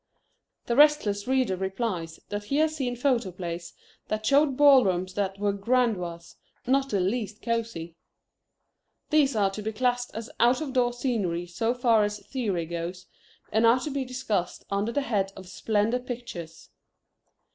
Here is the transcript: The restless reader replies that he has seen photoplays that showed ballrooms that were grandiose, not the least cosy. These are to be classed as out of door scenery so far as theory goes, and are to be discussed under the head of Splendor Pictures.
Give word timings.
The 0.65 0.75
restless 0.75 1.27
reader 1.27 1.55
replies 1.55 2.19
that 2.29 2.45
he 2.45 2.55
has 2.57 2.75
seen 2.75 2.95
photoplays 2.95 3.73
that 4.07 4.25
showed 4.25 4.57
ballrooms 4.57 5.13
that 5.13 5.37
were 5.37 5.53
grandiose, 5.53 6.37
not 6.65 6.89
the 6.89 6.99
least 6.99 7.43
cosy. 7.43 7.95
These 9.11 9.35
are 9.35 9.51
to 9.51 9.61
be 9.61 9.71
classed 9.71 10.09
as 10.15 10.31
out 10.39 10.59
of 10.59 10.73
door 10.73 10.91
scenery 10.91 11.45
so 11.45 11.75
far 11.75 12.03
as 12.03 12.17
theory 12.25 12.65
goes, 12.65 13.05
and 13.51 13.63
are 13.63 13.79
to 13.81 13.91
be 13.91 14.03
discussed 14.03 14.65
under 14.71 14.91
the 14.91 15.01
head 15.01 15.33
of 15.35 15.47
Splendor 15.47 15.99
Pictures. 15.99 16.71